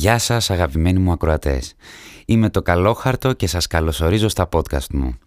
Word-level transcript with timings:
Γεια 0.00 0.18
σας 0.18 0.50
αγαπημένοι 0.50 0.98
μου 0.98 1.12
ακροατές. 1.12 1.74
Είμαι 2.26 2.50
το 2.50 2.62
Καλόχαρτο 2.62 3.32
και 3.32 3.46
σας 3.46 3.66
καλωσορίζω 3.66 4.28
στα 4.28 4.48
podcast 4.52 4.86
μου. 4.90 5.18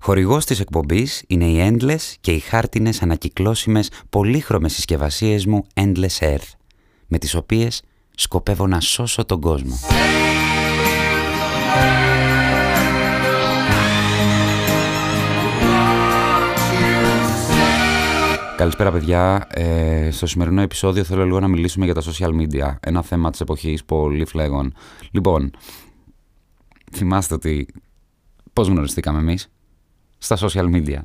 Χορηγός 0.00 0.44
της 0.44 0.60
εκπομπής 0.60 1.24
είναι 1.26 1.44
οι 1.44 1.68
Endless 1.70 2.14
και 2.20 2.32
οι 2.32 2.38
χάρτινες 2.38 3.02
ανακυκλώσιμες 3.02 3.90
πολύχρωμες 4.10 4.72
συσκευασίες 4.72 5.46
μου 5.46 5.66
Endless 5.74 6.18
Earth, 6.18 6.50
με 7.06 7.18
τις 7.18 7.34
οποίες 7.34 7.82
σκοπεύω 8.14 8.66
να 8.66 8.80
σώσω 8.80 9.24
τον 9.24 9.40
κόσμο. 9.40 9.78
Καλησπέρα 18.58 18.92
παιδιά. 18.92 19.46
Ε, 19.50 20.10
στο 20.10 20.26
σημερινό 20.26 20.60
επεισόδιο 20.60 21.04
θέλω 21.04 21.24
λίγο 21.24 21.40
να 21.40 21.48
μιλήσουμε 21.48 21.84
για 21.84 21.94
τα 21.94 22.02
social 22.02 22.30
media. 22.40 22.74
Ένα 22.80 23.02
θέμα 23.02 23.30
της 23.30 23.40
εποχής 23.40 23.84
πολύ 23.84 24.24
φλέγον. 24.24 24.72
Λοιπόν, 25.10 25.50
θυμάστε 26.92 27.34
ότι 27.34 27.68
πώς 28.52 28.68
γνωριστήκαμε 28.68 29.18
εμείς; 29.18 29.48
Στα 30.18 30.36
social 30.36 30.74
media. 30.74 30.98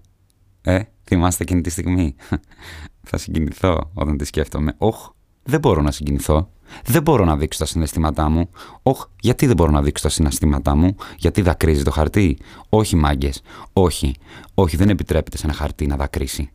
Ε, 0.61 0.79
θυμάστε 1.03 1.43
εκείνη 1.43 1.61
τη 1.61 1.69
στιγμή; 1.69 2.15
Θα 3.09 3.17
συγκινηθώ 3.17 3.91
όταν 3.93 4.17
τη 4.17 4.25
σκέφτομαι. 4.25 4.73
Όχ, 4.77 5.09
δεν 5.43 5.59
μπορώ 5.59 5.81
να 5.81 5.91
συγκινηθώ. 5.91 6.51
Δεν 6.85 7.01
μπορώ 7.01 7.25
να 7.25 7.37
δείξω 7.37 7.59
τα 7.59 7.65
συναισθήματά 7.65 8.29
μου. 8.29 8.49
Όχ, 8.83 9.05
γιατί 9.19 9.45
δεν 9.45 9.55
μπορώ 9.55 9.71
να 9.71 9.81
δείξω 9.81 10.03
τα 10.03 10.09
συναισθήματά 10.09 10.75
μου; 10.75 10.95
Γιατί 11.17 11.41
δακρύζει 11.41 11.83
το 11.83 11.91
χαρτί; 11.91 12.37
Όχι, 12.69 12.95
μάγκες. 12.95 13.41
Όχι. 13.73 14.15
Όχι, 14.53 14.77
δεν 14.77 14.89
επιτρέπεται 14.89 15.37
σε 15.37 15.45
ένα 15.45 15.55
χαρτί 15.55 15.85
να 15.85 15.95
δακρύσει 15.95 16.51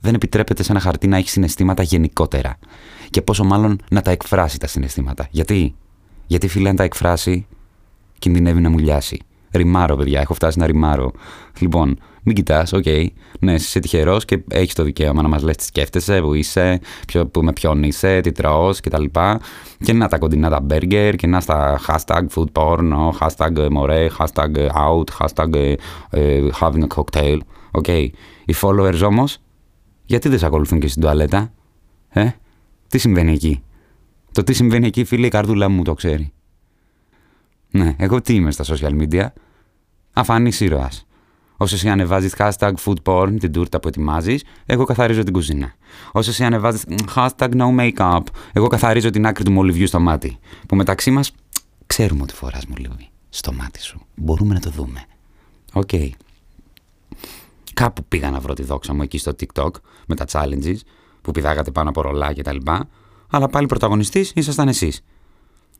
δεν 0.00 0.14
επιτρέπεται 0.14 0.62
σε 0.62 0.72
ένα 0.72 0.80
χαρτί 0.80 1.06
να 1.06 1.16
έχει 1.16 1.28
συναισθήματα 1.28 1.82
γενικότερα. 1.82 2.58
Και 3.10 3.22
πόσο 3.22 3.44
μάλλον 3.44 3.80
να 3.90 4.02
τα 4.02 4.10
εκφράσει 4.10 4.58
τα 4.58 4.66
συναισθήματα. 4.66 5.26
Γιατί, 5.30 5.74
Γιατί 6.26 6.48
φίλε, 6.48 6.68
αν 6.68 6.76
τα 6.76 6.82
εκφράσει, 6.82 7.46
κινδυνεύει 8.18 8.60
να 8.60 8.70
μουλιάσει. 8.70 9.20
Ριμάρω, 9.50 9.96
παιδιά, 9.96 10.20
έχω 10.20 10.34
φτάσει 10.34 10.58
να 10.58 10.66
ριμάρω. 10.66 11.12
Λοιπόν, 11.58 11.98
μην 12.22 12.34
κοιτάς, 12.34 12.72
ok. 12.72 12.82
Okay. 12.86 13.06
Ναι, 13.40 13.52
είσαι 13.52 13.78
τυχερός 13.78 14.24
και 14.24 14.42
έχεις 14.48 14.74
το 14.74 14.82
δικαίωμα 14.82 15.22
να 15.22 15.28
μας 15.28 15.42
λες 15.42 15.56
τι 15.56 15.64
σκέφτεσαι, 15.64 16.20
που 16.20 16.34
είσαι, 16.34 16.80
ποιο, 17.06 17.26
που, 17.26 17.42
με 17.42 17.52
ποιον 17.52 17.82
είσαι, 17.82 18.20
τι 18.20 18.32
τρώω 18.32 18.70
κτλ. 18.82 19.04
Και 19.78 19.92
να 19.92 20.08
τα 20.08 20.18
κοντινά 20.18 20.50
τα 20.50 20.66
burger 20.70 21.14
και 21.16 21.26
να 21.26 21.40
στα 21.40 21.80
hashtag 21.86 22.24
food 22.34 22.52
porn, 22.52 23.10
hashtag 23.20 23.68
more, 23.68 24.08
hashtag 24.18 24.68
out, 24.74 25.04
hashtag 25.18 25.54
uh, 25.54 26.50
having 26.60 26.82
a 26.82 26.94
cocktail. 26.96 27.38
Ok. 27.70 27.84
Okay. 27.86 28.08
Οι 28.44 28.54
followers 28.60 29.00
όμως 29.06 29.38
γιατί 30.06 30.28
δεν 30.28 30.38
σε 30.38 30.46
ακολουθούν 30.46 30.80
και 30.80 30.88
στην 30.88 31.02
τουαλέτα, 31.02 31.52
ε, 32.08 32.30
τι 32.88 32.98
συμβαίνει 32.98 33.32
εκεί; 33.32 33.62
Το 34.32 34.42
τι 34.42 34.52
συμβαίνει 34.52 34.86
εκεί, 34.86 35.04
φίλε, 35.04 35.26
η 35.26 35.30
καρδούλα 35.30 35.68
μου 35.68 35.82
το 35.82 35.94
ξέρει. 35.94 36.32
Ναι, 37.70 37.94
εγώ 37.98 38.20
τι 38.20 38.34
είμαι 38.34 38.50
στα 38.50 38.64
social 38.64 39.00
media. 39.00 39.26
Αφανή 40.12 40.52
ήρωας. 40.58 41.06
Όσο 41.56 41.74
εσύ 41.74 41.88
ανεβάζεις 41.88 42.34
hashtag 42.38 42.72
food 42.84 43.02
porn, 43.02 43.36
την 43.38 43.52
τούρτα 43.52 43.80
που 43.80 43.88
ετοιμάζεις, 43.88 44.44
εγώ 44.66 44.84
καθαρίζω 44.84 45.22
την 45.22 45.32
κουζίνα. 45.32 45.74
Όσο 46.12 46.30
εσύ 46.30 46.44
ανεβάζεις 46.44 46.84
hashtag 47.14 47.50
no 47.50 47.76
makeup, 47.78 48.20
εγώ 48.52 48.66
καθαρίζω 48.66 49.10
την 49.10 49.26
άκρη 49.26 49.44
του 49.44 49.52
μολυβιού 49.52 49.86
στο 49.86 50.00
μάτι. 50.00 50.38
Που 50.68 50.76
μεταξύ 50.76 51.10
μας 51.10 51.32
ξέρουμε 51.86 52.22
ότι 52.22 52.34
φοράς 52.34 52.66
μολυβί 52.66 53.08
στο 53.28 53.52
μάτι 53.52 53.82
σου. 53.82 54.00
Μπορούμε 54.14 54.54
να 54.54 54.60
το 54.60 54.70
δούμε. 54.70 55.04
Ok. 55.72 55.88
Okay. 55.92 56.10
Κάπου 57.80 58.04
πήγα 58.04 58.30
να 58.30 58.40
βρω 58.40 58.54
τη 58.54 58.62
δόξα 58.62 58.94
μου 58.94 59.02
εκεί 59.02 59.18
στο 59.18 59.32
TikTok 59.40 59.70
με 60.06 60.14
τα 60.14 60.24
challenges 60.28 60.76
που 61.22 61.30
πηδάγατε 61.30 61.70
πάνω 61.70 61.88
από 61.88 62.00
ρολά 62.00 62.32
και 62.32 62.42
τα 62.42 62.52
λοιπά. 62.52 62.88
Αλλά 63.30 63.48
πάλι 63.48 63.66
πρωταγωνιστής 63.66 64.32
ήσασταν 64.34 64.68
εσείς. 64.68 65.04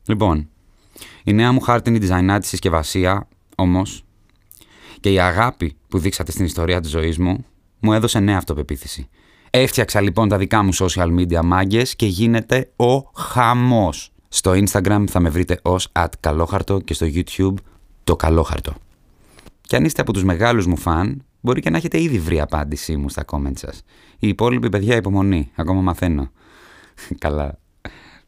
Λοιπόν, 0.05 0.49
η 1.23 1.33
νέα 1.33 1.51
μου 1.51 1.59
χάρτινη 1.59 1.99
design 2.01 2.37
άτη 2.39 2.49
συσκευασία 2.49 3.27
όμως 3.55 4.03
και 4.99 5.11
η 5.11 5.19
αγάπη 5.19 5.77
που 5.87 5.99
δείξατε 5.99 6.31
στην 6.31 6.45
ιστορία 6.45 6.81
της 6.81 6.89
ζωής 6.89 7.17
μου 7.17 7.45
μου 7.79 7.93
έδωσε 7.93 8.19
νέα 8.19 8.37
αυτοπεποίθηση. 8.37 9.09
Έφτιαξα 9.49 10.01
λοιπόν 10.01 10.29
τα 10.29 10.37
δικά 10.37 10.63
μου 10.63 10.75
social 10.75 11.19
media 11.19 11.41
μάγκες 11.43 11.95
και 11.95 12.05
γίνεται 12.05 12.71
ο 12.75 13.01
χαμός. 13.15 14.11
Στο 14.29 14.51
Instagram 14.51 15.03
θα 15.09 15.19
με 15.19 15.29
βρείτε 15.29 15.59
ως 15.61 15.87
at 15.91 16.07
κωλόχαρτο 16.19 16.79
και 16.79 16.93
στο 16.93 17.05
YouTube 17.13 17.53
το 18.03 18.15
καλόχαρτο. 18.15 18.73
Και 19.61 19.75
αν 19.75 19.85
είστε 19.85 20.01
από 20.01 20.13
τους 20.13 20.23
μεγάλους 20.23 20.65
μου 20.65 20.77
φαν, 20.77 21.21
Μπορεί 21.41 21.61
και 21.61 21.69
να 21.69 21.77
έχετε 21.77 22.01
ήδη 22.01 22.19
βρει 22.19 22.41
απάντησή 22.41 22.95
μου 22.95 23.09
στα 23.09 23.25
comments 23.31 23.57
σας. 23.57 23.81
Η 24.19 24.27
υπόλοιπη 24.27 24.69
παιδιά 24.69 24.95
υπομονή. 24.95 25.51
Ακόμα 25.55 25.81
μαθαίνω. 25.81 26.31
Καλά. 27.25 27.59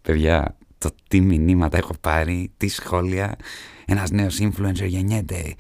Παιδιά, 0.01 0.57
το 0.77 0.89
τι 1.07 1.21
μηνύματα 1.21 1.77
έχω 1.77 1.93
πάρει, 2.01 2.51
τι 2.57 2.67
σχόλια. 2.67 3.35
Ένας 3.85 4.11
νέος 4.11 4.39
influencer 4.41 4.87
γεννιέται. 4.87 5.55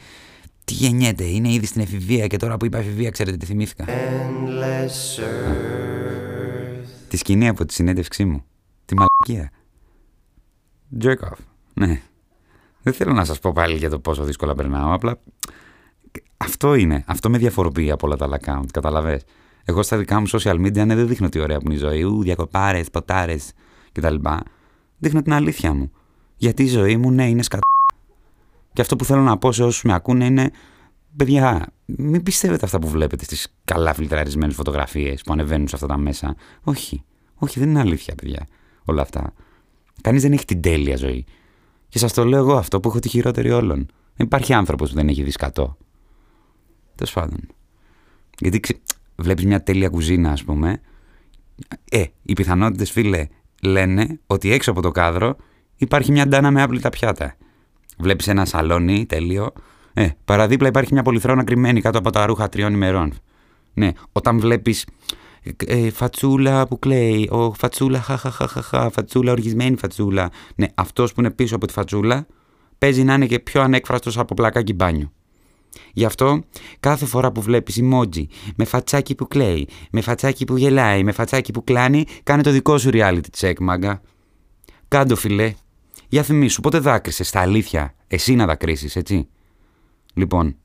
Τι 0.65 0.73
γεννιέται, 0.73 1.23
είναι 1.23 1.51
ήδη 1.51 1.65
στην 1.65 1.81
εφηβεία 1.81 2.27
και 2.27 2.37
τώρα 2.37 2.57
που 2.57 2.65
είπα 2.65 2.77
εφηβεία 2.77 3.09
ξέρετε 3.09 3.37
τι 3.37 3.45
θυμήθηκα. 3.45 3.85
Τη 7.07 7.17
σκηνή 7.17 7.47
από 7.47 7.65
τη 7.65 7.73
συνέντευξή 7.73 8.25
μου. 8.25 8.43
Τη 8.85 8.95
μαλακία. 8.95 9.51
Jerk 11.01 11.29
off. 11.29 11.43
Ναι. 11.73 12.01
Δεν 12.81 12.93
θέλω 12.93 13.13
να 13.13 13.25
σας 13.25 13.39
πω 13.39 13.51
πάλι 13.51 13.75
για 13.75 13.89
το 13.89 13.99
πόσο 13.99 14.23
δύσκολα 14.23 14.55
περνάω, 14.55 14.93
απλά 14.93 15.19
αυτό 16.41 16.73
είναι. 16.73 17.03
Αυτό 17.07 17.29
με 17.29 17.37
διαφοροποιεί 17.37 17.91
από 17.91 18.07
όλα 18.07 18.15
τα 18.15 18.25
άλλα 18.25 18.39
account. 18.41 18.65
Καταλαβέ. 18.71 19.21
Εγώ 19.63 19.83
στα 19.83 19.97
δικά 19.97 20.19
μου 20.19 20.29
social 20.29 20.55
media 20.55 20.85
ναι, 20.85 20.95
δεν 20.95 21.07
δείχνω 21.07 21.29
τι 21.29 21.39
ωραία 21.39 21.57
που 21.57 21.63
είναι 21.65 21.73
η 21.73 21.77
ζωή. 21.77 22.03
Ου, 22.03 22.23
διακοπάρες, 22.23 22.89
ποτάρες 22.89 23.51
κτλ. 23.91 24.15
Δείχνω 24.97 25.21
την 25.21 25.33
αλήθεια 25.33 25.73
μου. 25.73 25.91
Γιατί 26.37 26.63
η 26.63 26.67
ζωή 26.67 26.97
μου, 26.97 27.11
ναι, 27.11 27.29
είναι 27.29 27.43
σκατά. 27.43 27.63
Και 28.73 28.81
αυτό 28.81 28.95
που 28.95 29.05
θέλω 29.05 29.21
να 29.21 29.37
πω 29.37 29.51
σε 29.51 29.63
όσους 29.63 29.83
με 29.83 29.93
ακούνε 29.93 30.25
είναι. 30.25 30.51
Παιδιά, 31.15 31.67
μην 31.85 32.23
πιστεύετε 32.23 32.65
αυτά 32.65 32.79
που 32.79 32.87
βλέπετε 32.87 33.23
στις 33.23 33.55
καλά 33.65 33.93
φιλτραρισμένες 33.93 34.55
φωτογραφίες 34.55 35.21
που 35.21 35.33
ανεβαίνουν 35.33 35.67
σε 35.67 35.75
αυτά 35.75 35.87
τα 35.87 35.97
μέσα. 35.97 36.35
Όχι. 36.63 37.03
Όχι, 37.35 37.59
δεν 37.59 37.69
είναι 37.69 37.79
αλήθεια, 37.79 38.15
παιδιά. 38.15 38.47
Όλα 38.83 39.01
αυτά. 39.01 39.33
Κανείς 40.01 40.21
δεν 40.21 40.31
έχει 40.31 40.45
την 40.45 40.61
τέλεια 40.61 40.97
ζωή. 40.97 41.25
Και 41.89 41.99
σας 41.99 42.13
το 42.13 42.25
λέω 42.25 42.39
εγώ 42.39 42.55
αυτό 42.55 42.79
που 42.79 42.89
έχω 42.89 42.99
τη 42.99 43.09
χειρότερη 43.09 43.51
όλων. 43.51 43.77
Δεν 44.15 44.25
υπάρχει 44.25 44.53
άνθρωπος 44.53 44.89
που 44.89 44.95
δεν 44.95 45.07
έχει 45.07 45.23
δει 45.23 45.31
σκατό. 45.31 45.77
Τέλος 46.99 47.13
πάντων. 47.13 47.39
Γιατί 48.39 48.59
ξε... 48.59 48.79
βλέπεις 49.15 49.45
μια 49.45 49.63
τέλεια 49.63 49.89
κουζίνα, 49.89 50.31
ας 50.31 50.43
πούμε. 50.43 50.81
Ε, 51.91 52.03
οι 52.23 52.33
πιθανότητες, 52.33 52.91
φίλε, 52.91 53.27
λένε 53.61 54.19
ότι 54.27 54.51
έξω 54.51 54.71
από 54.71 54.81
το 54.81 54.91
κάδρο 54.91 55.35
υπάρχει 55.75 56.11
μια 56.11 56.27
ντάνα 56.27 56.51
με 56.51 56.61
άπλυτα 56.61 56.89
πιάτα. 56.89 57.35
Βλέπεις 57.97 58.27
ένα 58.27 58.45
σαλόνι 58.45 59.05
τέλειο. 59.05 59.51
Ε, 59.93 60.09
παραδίπλα 60.25 60.67
υπάρχει 60.67 60.93
μια 60.93 61.01
πολυθρόνα 61.01 61.43
κρυμμένη 61.43 61.81
κάτω 61.81 61.97
από 61.97 62.09
τα 62.09 62.25
ρούχα 62.25 62.49
τριών 62.49 62.73
ημερών. 62.73 63.13
Ναι, 63.73 63.91
όταν 64.11 64.39
βλέπεις 64.39 64.85
ε, 65.65 65.89
φατσούλα 65.89 66.67
που 66.67 66.79
κλαίει, 66.79 67.29
ο 67.31 67.53
φατσούλα, 67.53 68.01
χαχαχαχαχα, 68.01 68.89
φατσούλα, 68.89 69.31
οργισμένη 69.31 69.77
φατσούλα. 69.77 70.29
Ναι, 70.55 70.67
αυτός 70.75 71.13
που 71.13 71.19
είναι 71.19 71.31
πίσω 71.31 71.55
από 71.55 71.67
τη 71.67 71.73
φατσούλα 71.73 72.27
παίζει 72.77 73.03
να 73.03 73.13
είναι 73.13 73.25
και 73.25 73.39
πιο 73.39 73.61
ανέκφραστος 73.61 74.17
από 74.17 74.33
πλακάκι 74.33 74.73
μπάνιου. 74.73 75.11
Γι' 75.93 76.05
αυτό 76.05 76.43
κάθε 76.79 77.05
φορά 77.05 77.31
που 77.31 77.41
βλέπεις 77.41 77.79
emoji 77.81 78.23
με 78.55 78.65
φατσάκι 78.65 79.15
που 79.15 79.27
κλαίει, 79.27 79.67
με 79.91 80.01
φατσάκι 80.01 80.45
που 80.45 80.57
γελάει, 80.57 81.03
με 81.03 81.11
φατσάκι 81.11 81.51
που 81.51 81.63
κλάνει, 81.63 82.05
κάνε 82.23 82.43
το 82.43 82.51
δικό 82.51 82.77
σου 82.77 82.89
reality 82.93 83.21
check, 83.39 83.53
μάγκα. 83.59 84.01
Κάντο 84.87 85.15
φιλέ. 85.15 85.53
Για 86.07 86.23
θυμίσου, 86.23 86.61
πότε 86.61 86.79
δάκρυσες 86.79 87.27
στα 87.27 87.39
αλήθεια, 87.39 87.95
εσύ 88.07 88.35
να 88.35 88.45
δακρύσεις, 88.45 88.95
έτσι. 88.95 89.27
Λοιπόν, 90.13 90.55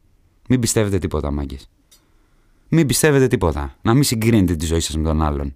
μην 0.48 0.60
πιστεύετε 0.60 0.98
τίποτα, 0.98 1.30
μάγκες. 1.30 1.68
Μην 2.68 2.86
πιστεύετε 2.86 3.26
τίποτα. 3.26 3.76
Να 3.82 3.94
μην 3.94 4.02
συγκρίνετε 4.02 4.56
τη 4.56 4.66
ζωή 4.66 4.80
σας 4.80 4.96
με 4.96 5.02
τον 5.02 5.22
άλλον. 5.22 5.54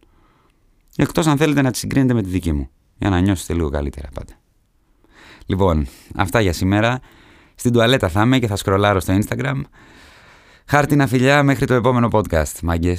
Εκτός 0.96 1.26
αν 1.26 1.36
θέλετε 1.36 1.62
να 1.62 1.70
τη 1.70 1.78
συγκρίνετε 1.78 2.14
με 2.14 2.22
τη 2.22 2.28
δική 2.28 2.52
μου. 2.52 2.70
Για 2.98 3.10
να 3.10 3.20
νιώσετε 3.20 3.54
λίγο 3.54 3.68
καλύτερα 3.68 4.08
πάντα. 4.14 4.32
Λοιπόν, 5.46 5.86
αυτά 6.14 6.40
για 6.40 6.52
σήμερα. 6.52 7.00
Στην 7.58 7.72
τουαλέτα 7.72 8.08
θα 8.08 8.22
είμαι 8.22 8.38
και 8.38 8.46
θα 8.46 8.56
σκρολάρω 8.56 9.00
στο 9.00 9.18
Instagram. 9.18 9.60
Χάρτινα 10.66 11.06
φιλιά 11.06 11.42
μέχρι 11.42 11.66
το 11.66 11.74
επόμενο 11.74 12.08
podcast, 12.12 12.60
μάγκες. 12.62 12.96